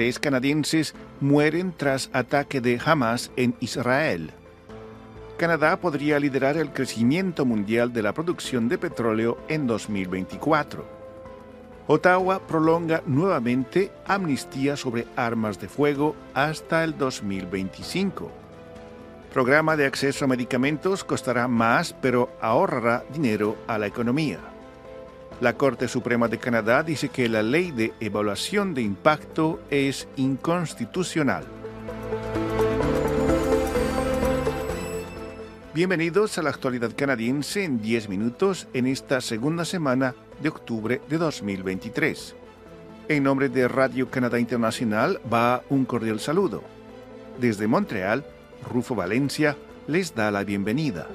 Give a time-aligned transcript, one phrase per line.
[0.00, 4.30] Tres canadienses mueren tras ataque de Hamas en Israel.
[5.36, 10.86] Canadá podría liderar el crecimiento mundial de la producción de petróleo en 2024.
[11.86, 18.32] Ottawa prolonga nuevamente amnistía sobre armas de fuego hasta el 2025.
[19.34, 24.49] Programa de acceso a medicamentos costará más, pero ahorrará dinero a la economía.
[25.40, 31.44] La Corte Suprema de Canadá dice que la ley de evaluación de impacto es inconstitucional.
[35.72, 41.16] Bienvenidos a la actualidad canadiense en 10 minutos en esta segunda semana de octubre de
[41.16, 42.34] 2023.
[43.08, 46.62] En nombre de Radio Canadá Internacional va un cordial saludo.
[47.40, 48.26] Desde Montreal,
[48.70, 51.06] Rufo Valencia les da la bienvenida.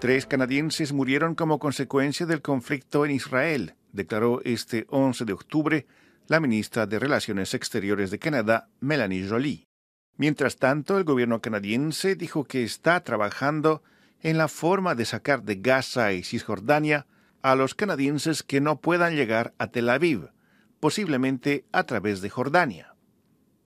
[0.00, 5.86] Tres canadienses murieron como consecuencia del conflicto en Israel, declaró este 11 de octubre
[6.26, 9.66] la ministra de Relaciones Exteriores de Canadá, Melanie Joly.
[10.16, 13.82] Mientras tanto, el gobierno canadiense dijo que está trabajando
[14.22, 17.06] en la forma de sacar de Gaza y Cisjordania
[17.42, 20.30] a los canadienses que no puedan llegar a Tel Aviv,
[20.80, 22.94] posiblemente a través de Jordania.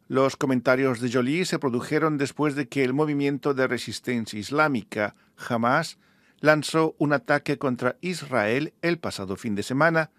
[0.09, 5.99] Los comentarios de Joly se produjeron después de que el movimiento de resistencia islámica Hamas
[6.41, 10.11] lanzó un ataque contra Israel el pasado fin de semana,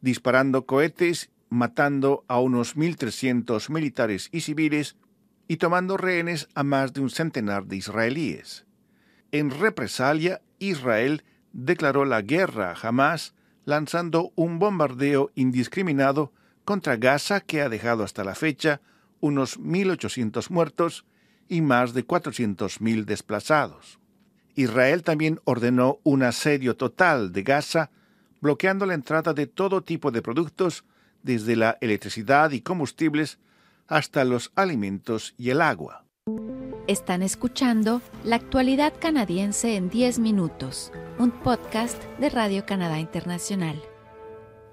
[0.00, 4.96] disparando cohetes matando a unos 1.300 militares y civiles
[5.48, 8.64] y tomando rehenes a más de un centenar de israelíes.
[9.32, 13.34] En represalia, Israel declaró la guerra a Hamas,
[13.66, 16.32] lanzando un bombardeo indiscriminado
[16.64, 18.80] contra Gaza que ha dejado hasta la fecha
[19.20, 21.04] unos 1.800 muertos
[21.48, 24.00] y más de 400.000 desplazados.
[24.54, 27.90] Israel también ordenó un asedio total de Gaza,
[28.40, 30.84] bloqueando la entrada de todo tipo de productos
[31.22, 33.38] desde la electricidad y combustibles
[33.86, 36.04] hasta los alimentos y el agua.
[36.88, 43.80] Están escuchando La actualidad canadiense en 10 minutos, un podcast de Radio Canadá Internacional.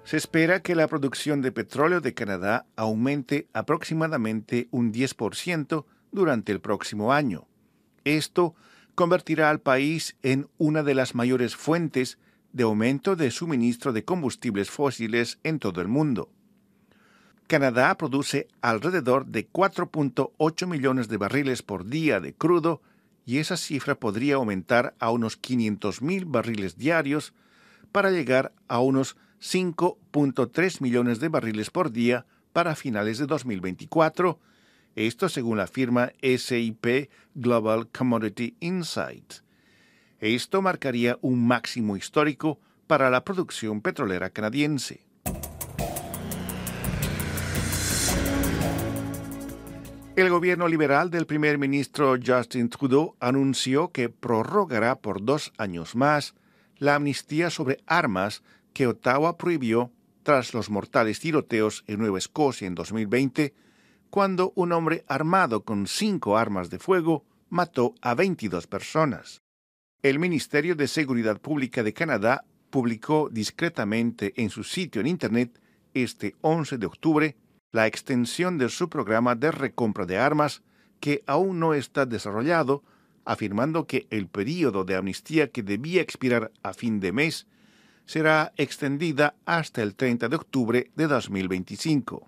[0.04, 6.62] Se espera que la producción de petróleo de Canadá aumente aproximadamente un 10% durante el
[6.62, 7.48] próximo año.
[8.06, 8.56] Esto
[9.00, 12.18] convertirá al país en una de las mayores fuentes
[12.52, 16.28] de aumento de suministro de combustibles fósiles en todo el mundo.
[17.48, 22.82] Canadá produce alrededor de 4.8 millones de barriles por día de crudo
[23.26, 27.34] y esa cifra podría aumentar a unos 500.000 barriles diarios
[27.94, 34.40] para llegar a unos 5.3 millones de barriles por día para finales de 2024,
[35.08, 39.36] esto según la firma SIP Global Commodity Insight.
[40.20, 45.06] Esto marcaría un máximo histórico para la producción petrolera canadiense.
[50.18, 56.36] El gobierno liberal del primer ministro Justin Trudeau anunció que prorrogará por dos años más
[56.78, 58.44] la amnistía sobre armas
[58.74, 59.94] que Ottawa prohibió
[60.24, 63.54] tras los mortales tiroteos en Nueva Escocia en 2020,
[64.10, 69.42] cuando un hombre armado con cinco armas de fuego mató a 22 personas.
[70.02, 75.60] El Ministerio de Seguridad Pública de Canadá publicó discretamente en su sitio en Internet
[75.94, 77.36] este 11 de octubre
[77.72, 80.64] la extensión de su programa de recompra de armas,
[81.00, 82.84] que aún no está desarrollado,
[83.26, 87.48] afirmando que el período de amnistía que debía expirar a fin de mes
[88.06, 92.28] será extendida hasta el 30 de octubre de 2025.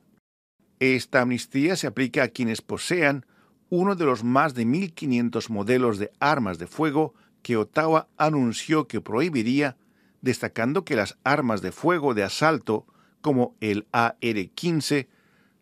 [0.82, 3.28] Esta amnistía se aplica a quienes posean
[3.70, 9.00] uno de los más de 1.500 modelos de armas de fuego que Ottawa anunció que
[9.00, 9.78] prohibiría,
[10.22, 12.88] destacando que las armas de fuego de asalto,
[13.22, 15.08] como el AR-15,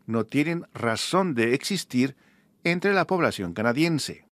[0.06, 2.16] no tienen razón de existir
[2.64, 4.26] entre la población canadiense.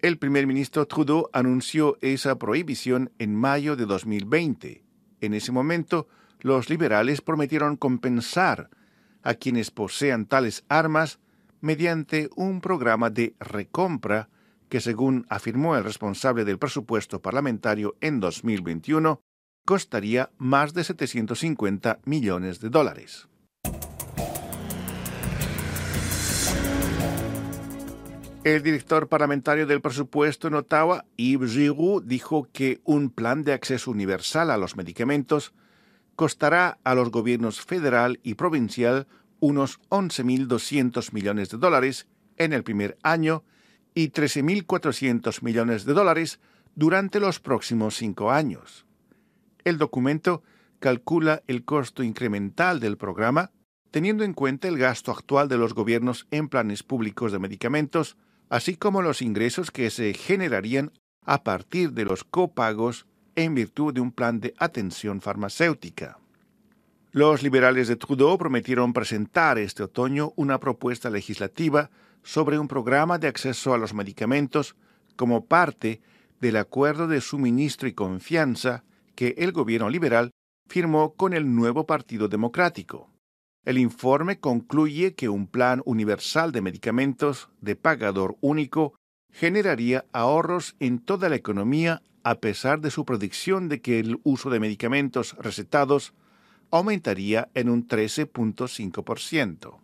[0.00, 4.82] El primer ministro Trudeau anunció esa prohibición en mayo de 2020.
[5.20, 6.08] En ese momento,
[6.40, 8.68] los liberales prometieron compensar
[9.22, 11.18] a quienes posean tales armas
[11.60, 14.28] mediante un programa de recompra
[14.68, 19.20] que, según afirmó el responsable del presupuesto parlamentario en 2021,
[19.64, 23.28] costaría más de 750 millones de dólares.
[28.44, 33.92] El director parlamentario del presupuesto en Ottawa, Yves Giroux, dijo que un plan de acceso
[33.92, 35.54] universal a los medicamentos
[36.22, 39.08] costará a los gobiernos federal y provincial
[39.40, 43.42] unos 11.200 millones de dólares en el primer año
[43.92, 46.38] y 13.400 millones de dólares
[46.76, 48.86] durante los próximos cinco años.
[49.64, 50.44] El documento
[50.78, 53.50] calcula el costo incremental del programa,
[53.90, 58.16] teniendo en cuenta el gasto actual de los gobiernos en planes públicos de medicamentos,
[58.48, 60.92] así como los ingresos que se generarían
[61.22, 66.18] a partir de los copagos en virtud de un plan de atención farmacéutica.
[67.10, 71.90] Los liberales de Trudeau prometieron presentar este otoño una propuesta legislativa
[72.22, 74.76] sobre un programa de acceso a los medicamentos
[75.16, 76.00] como parte
[76.40, 78.84] del acuerdo de suministro y confianza
[79.14, 80.30] que el gobierno liberal
[80.68, 83.10] firmó con el nuevo Partido Democrático.
[83.64, 88.94] El informe concluye que un plan universal de medicamentos de pagador único
[89.30, 94.50] generaría ahorros en toda la economía a pesar de su predicción de que el uso
[94.50, 96.14] de medicamentos recetados
[96.70, 99.78] aumentaría en un 13.5%.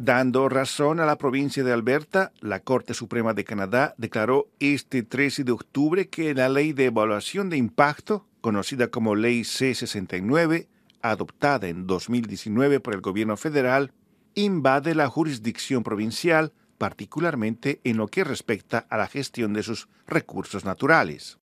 [0.00, 5.42] Dando razón a la provincia de Alberta, la Corte Suprema de Canadá declaró este 13
[5.42, 10.68] de octubre que la ley de evaluación de impacto, conocida como Ley C-69,
[11.02, 13.92] adoptada en 2019 por el gobierno federal,
[14.34, 20.64] invade la jurisdicción provincial particularmente en lo que respecta a la gestión de sus recursos
[20.64, 21.38] naturales.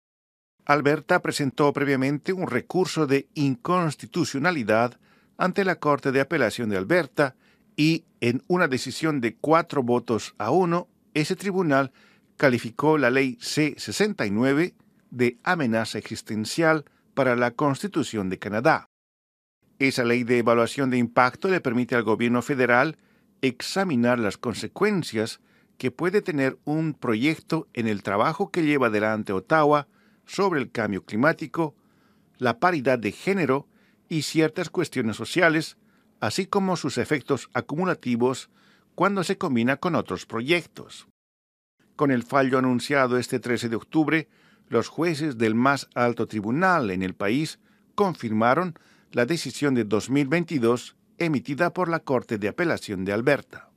[0.65, 4.97] Alberta presentó previamente un recurso de inconstitucionalidad
[5.37, 7.35] ante la Corte de Apelación de Alberta
[7.75, 11.91] y, en una decisión de cuatro votos a uno, ese tribunal
[12.37, 14.73] calificó la ley C-69
[15.11, 18.89] de amenaza existencial para la Constitución de Canadá.
[19.77, 22.97] Esa ley de evaluación de impacto le permite al gobierno federal
[23.47, 25.39] examinar las consecuencias
[25.77, 29.87] que puede tener un proyecto en el trabajo que lleva adelante Ottawa
[30.25, 31.75] sobre el cambio climático,
[32.37, 33.67] la paridad de género
[34.09, 35.77] y ciertas cuestiones sociales,
[36.19, 38.49] así como sus efectos acumulativos
[38.95, 41.07] cuando se combina con otros proyectos.
[41.95, 44.29] Con el fallo anunciado este 13 de octubre,
[44.67, 47.59] los jueces del más alto tribunal en el país
[47.93, 48.77] confirmaron
[49.11, 53.69] la decisión de 2022 emitida por la Corte de Apelación de Alberta.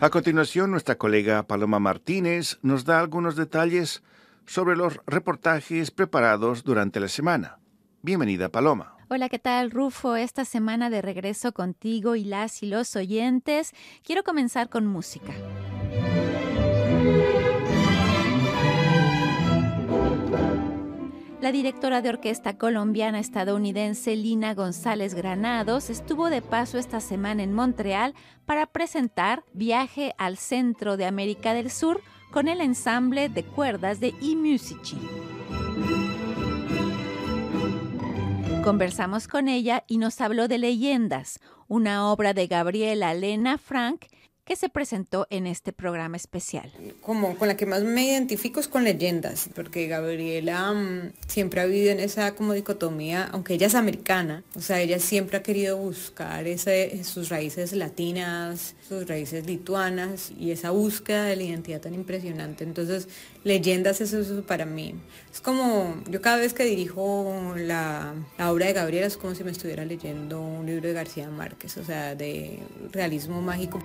[0.00, 4.02] A continuación, nuestra colega Paloma Martínez nos da algunos detalles
[4.46, 7.58] sobre los reportajes preparados durante la semana.
[8.02, 8.96] Bienvenida, Paloma.
[9.08, 10.16] Hola, ¿qué tal, Rufo?
[10.16, 13.72] Esta semana de regreso contigo y las y los oyentes,
[14.02, 15.32] quiero comenzar con música.
[21.42, 27.52] La directora de orquesta colombiana estadounidense Lina González Granados estuvo de paso esta semana en
[27.52, 28.14] Montreal
[28.46, 32.00] para presentar Viaje al Centro de América del Sur
[32.30, 34.96] con el ensamble de cuerdas de eMusici.
[38.62, 44.04] Conversamos con ella y nos habló de Leyendas, una obra de Gabriela Lena Frank
[44.52, 46.70] que se presentó en este programa especial.
[47.00, 51.64] Como con la que más me identifico es con leyendas, porque Gabriela mm, siempre ha
[51.64, 55.78] vivido en esa como dicotomía, aunque ella es americana, o sea, ella siempre ha querido
[55.78, 61.94] buscar ese, sus raíces latinas, sus raíces lituanas y esa búsqueda de la identidad tan
[61.94, 62.62] impresionante.
[62.62, 63.08] Entonces,
[63.44, 64.14] leyendas es
[64.46, 64.96] para mí.
[65.32, 69.50] Es como, yo cada vez que dirijo la obra de Gabriela es como si me
[69.50, 72.58] estuviera leyendo un libro de García Márquez, o sea, de
[72.92, 73.80] realismo mágico.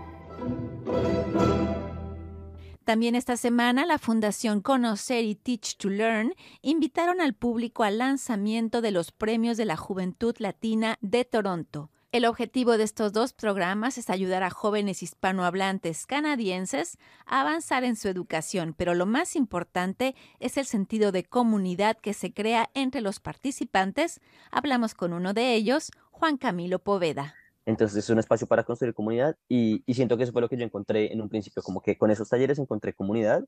[2.88, 8.82] También esta semana la Fundación Conocer y Teach to Learn invitaron al público al lanzamiento
[8.82, 11.92] de los Premios de la Juventud Latina de Toronto.
[12.14, 17.98] El objetivo de estos dos programas es ayudar a jóvenes hispanohablantes canadienses a avanzar en
[17.98, 23.02] su educación, pero lo más importante es el sentido de comunidad que se crea entre
[23.02, 24.22] los participantes.
[24.50, 27.36] Hablamos con uno de ellos, Juan Camilo Poveda.
[27.68, 30.64] Entonces es un espacio para construir comunidad y, siento que eso fue lo que yo
[30.64, 33.44] encontré en un principio, como que con esos talleres encontré comunidad,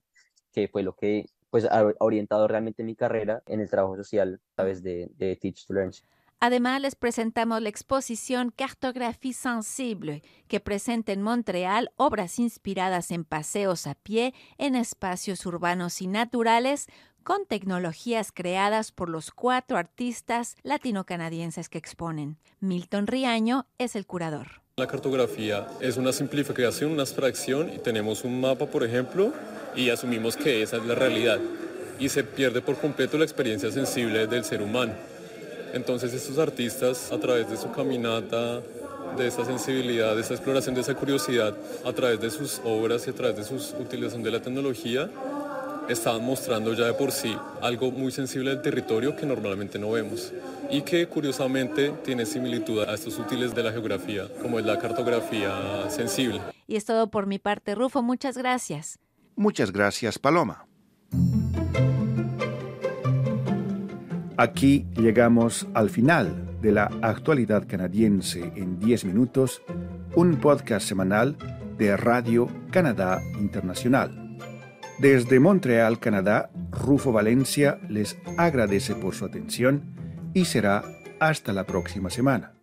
[0.52, 4.56] que fue lo que pues ha orientado realmente mi carrera en el trabajo social a
[4.56, 5.94] través de, de Teach to Learn.
[6.42, 13.88] Además, les presentamos la exposición Cartographie Sensible, que presenta en Montreal obras inspiradas en paseos
[13.88, 16.88] a pie en espacios urbanos y naturales
[17.30, 22.40] con tecnologías creadas por los cuatro artistas latino-canadienses que exponen.
[22.60, 24.64] Milton Riaño es el curador.
[24.78, 29.32] La cartografía es una simplificación, una abstracción y tenemos un mapa, por ejemplo,
[29.76, 31.38] y asumimos que esa es la realidad
[32.00, 34.94] y se pierde por completo la experiencia sensible del ser humano.
[35.74, 38.64] Entonces estos artistas, a través de su caminata,
[39.18, 41.56] de esa sensibilidad, de esa exploración, de esa curiosidad,
[41.86, 45.12] a través de sus obras y a través de su utilización de la tecnología,
[45.90, 50.32] estaban mostrando ya de por sí algo muy sensible del territorio que normalmente no vemos
[50.72, 55.90] y que curiosamente tiene similitud a estos útiles de la geografía, como es la cartografía
[55.90, 56.40] sensible.
[56.68, 58.04] Y es todo por mi parte, Rufo.
[58.04, 59.00] Muchas gracias.
[59.36, 60.68] Muchas gracias, Paloma.
[64.38, 69.62] Aquí llegamos al final de la actualidad canadiense en 10 minutos,
[70.16, 71.36] un podcast semanal
[71.78, 74.29] de Radio Canadá Internacional.
[75.00, 79.96] Desde Montreal, Canadá, Rufo Valencia les agradece por su atención
[80.34, 80.84] y será
[81.22, 82.54] hasta la próxima semana.